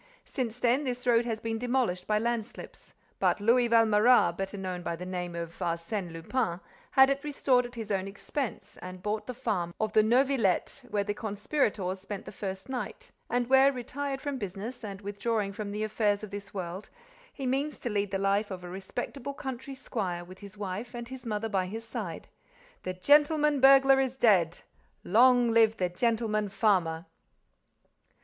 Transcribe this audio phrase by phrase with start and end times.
[0.25, 2.95] Since then, this road has been demolished by landslips.
[3.19, 6.59] But Louis Valméras, better known by the name of Arsène Lupin,
[6.93, 11.03] had it restored at his own expense and bought the farm of the Neuvillette, where
[11.03, 15.83] the conspirators spent the first night and where, retired from business and withdrawing from the
[15.83, 16.89] affairs of this world,
[17.31, 21.09] he means to lead the life of a respectable country squire with his wife and
[21.09, 22.27] his mother by his side.
[22.81, 24.61] The gentleman burglar is dead!
[25.03, 27.05] Long live the gentleman farmer!"